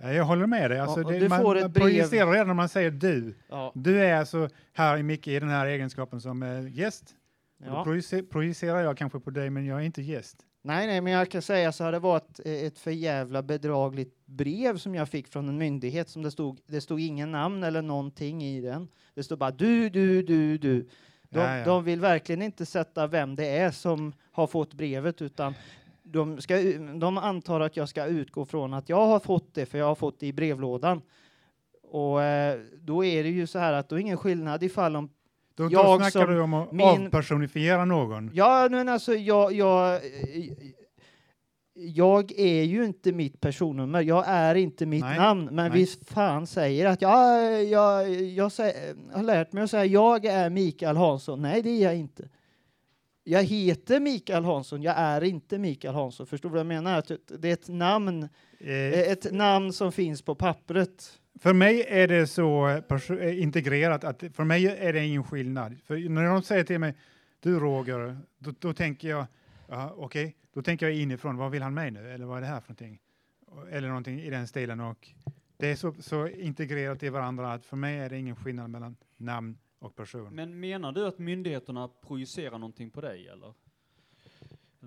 [0.00, 0.78] Ja, jag håller med dig.
[0.80, 3.34] Alltså, Ja, det, du man, man projicerar redan när man säger du.
[3.48, 3.72] Ja.
[3.74, 7.14] Du är alltså här i Micke i den här egenskapen som eh, gäst.
[7.58, 7.84] Då Ja.
[7.86, 10.36] projice- projicerar jag kanske på dig, men jag är inte gäst.
[10.62, 13.42] Nej, nej, men jag kan säga så här, det var ett, eh, ett för jävla
[13.42, 17.62] bedragligt brev som jag fick från en myndighet som det stod, det stod ingen namn
[17.64, 18.88] eller någonting i den.
[19.14, 20.88] Det stod bara du, du, du, du.
[21.30, 21.64] De, Ja, ja.
[21.64, 25.54] de vill verkligen inte sätta vem det är som har fått brevet utan
[26.12, 26.56] de, ska,
[27.00, 29.94] de antar att jag ska utgå från att jag har fått det för jag har
[29.94, 31.02] fått det i brevlådan.
[31.90, 35.08] Och eh, då är det ju så här att då är ingen skillnad ifall om
[35.54, 38.30] Då, då Jag snackar som du om att min- avpersonifiera någon.
[38.34, 40.00] Ja, men alltså jag, jag,
[41.74, 44.00] jag är ju inte mitt personnummer.
[44.02, 45.44] Jag är inte mitt Nej, namn.
[45.44, 45.70] Men nej.
[45.70, 50.50] vi fan säger att jag, jag, jag säger, har lärt mig att säga jag är
[50.50, 51.42] Mikael Hansson.
[51.42, 52.28] Nej, det är jag inte.
[53.30, 54.82] Jag heter Mikael Hansson.
[54.82, 56.26] Jag är inte Mikael Hansson.
[56.26, 56.98] Förstår du vad jag menar?
[56.98, 58.28] Att det är ett namn,
[58.60, 61.20] Eh, ett namn som finns på pappret.
[61.40, 65.76] För mig är det så eh, integrerat att för mig är det ingen skillnad.
[65.84, 66.94] För när de säger till mig,
[67.40, 69.26] du Roger, då, då tänker jag,
[69.68, 72.10] ja, okej, då tänker jag inifrån, vad vill han mig nu?
[72.10, 72.98] Eller vad är det här för någonting?
[73.70, 74.80] Eller någonting i den stilen.
[74.80, 75.08] Och
[75.56, 78.96] det är så, så integrerat i varandra att för mig är det ingen skillnad mellan
[79.16, 80.34] namn och person.
[80.34, 83.54] Men menar du att myndigheterna projicerar någonting på dig eller?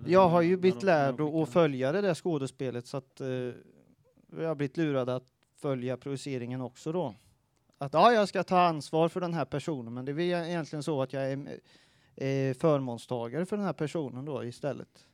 [0.06, 3.26] Jag har ju blivit lärd att- följa det där skådespelet så att eh,
[4.36, 5.26] jag har blivit lurad att
[5.56, 7.14] följa projiceringen också då.
[7.78, 11.02] Att ja, jag ska ta ansvar för den här personen, men det är egentligen så
[11.02, 11.36] att jag är
[12.16, 15.06] eh, förmånstagare för den här personen då istället.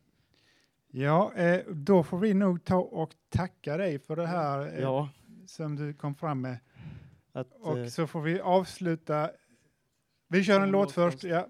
[0.91, 5.09] Ja, eh, då får vi nog ta och tacka dig för det här eh, Ja,
[5.47, 6.59] som du kom fram med.
[7.33, 9.31] att, Och eh, så får vi avsluta.
[10.29, 11.25] Vi kör en låt först.
[11.25, 11.47] Ja.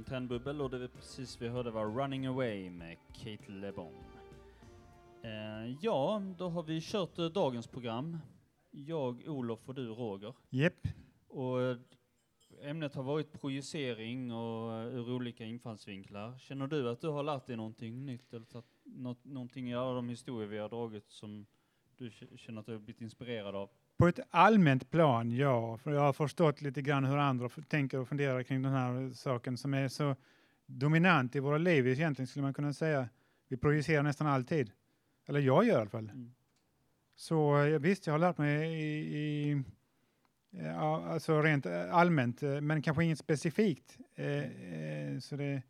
[0.00, 3.94] På Fontänbubbel och det vi precis vi hörde var Running Away med Kate LeBon.
[5.22, 8.18] Eh, ja, då har vi kört eh, dagens program.
[8.70, 10.34] Jag, Olof och du, Roger.
[10.50, 10.88] Jepp.
[11.28, 11.76] Och eh,
[12.62, 16.38] ämnet har varit projicering och eh, ur olika infallsvinklar.
[16.38, 19.94] Känner du att du har lärt dig någonting nytt eller tagit något, någonting i alla
[19.94, 21.46] de historier vi har dragit som
[21.96, 23.70] du k- känner att du har blivit inspirerad av?
[24.00, 25.78] På ett allmänt plan, ja.
[25.78, 29.56] För jag har förstått lite grann hur andra tänker och funderar kring den här saken
[29.56, 30.16] som är så
[30.66, 33.08] dominant i våra liv egentligen skulle man kunna säga.
[33.48, 34.70] Vi projicerar nästan alltid.
[35.26, 36.04] Eller jag gör i alla fall.
[36.04, 36.34] Mm.
[37.14, 39.62] Så eh, visst, jag har lärt mig i, i
[40.50, 43.98] ja, alltså rent eh, allmänt, eh, men kanske inget specifikt.
[44.14, 45.62] Eh, så det,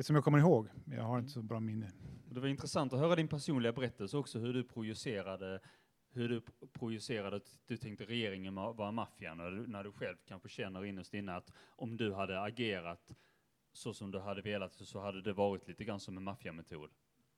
[0.00, 0.68] som jag kommer ihåg.
[0.84, 1.90] Jag har inte så bra minne.
[2.30, 5.60] Det var intressant att höra din personliga berättelse också, hur du projicerade
[6.18, 6.40] hur du
[6.72, 11.36] projicerade att du tänkte regeringen var maffian, när när du själv kanske känner innerst inne
[11.36, 13.14] att om du hade agerat
[13.72, 16.90] så som du hade velat så hade det varit lite grann som en maffiametod.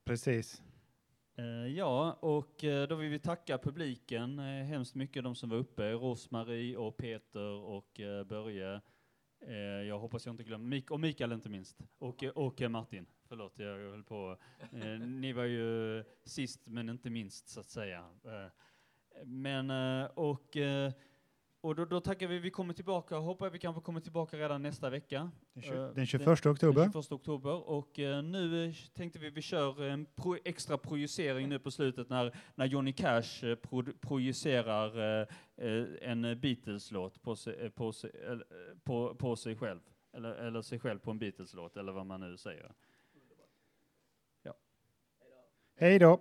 [0.05, 0.63] Precis.
[1.41, 5.57] Eh, ja, och eh, då vill vi tacka publiken eh, hemskt mycket, de som var
[5.57, 8.81] uppe, Rosmarie och Peter och Börje.
[9.89, 13.07] Jag hoppas jag inte glömmer, Mik och Mikael inte minst, och, och Martin.
[13.29, 14.37] Förlåt, jag höll på.
[15.01, 18.05] Ni var ju sist men inte minst så att säga.
[19.17, 20.93] Eh, men, eh, och, eh,
[21.63, 24.91] och då, då tackar vi, vi kommer tillbaka, hoppas vi kanske kommer tillbaka redan nästa
[24.91, 25.31] vecka.
[25.53, 26.81] Den, Eh, tju- den 21 oktober.
[26.83, 27.69] Den 21 oktober.
[27.69, 32.09] Och eh, nu eh, tänkte vi vi kör en pro extra projicering nu på slutet
[32.09, 37.31] när, när Johnny Cash eh, pro projicerar eh, eh, en Beatles-låt på,
[37.61, 38.39] eh, på, eh,
[38.85, 39.81] på, på sig själv.
[40.13, 42.73] Eller, eller sig själv på en Beatles-låt, eller vad man nu säger.
[45.77, 46.21] Hej då!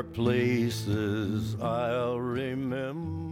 [0.00, 3.29] Are places I'll remember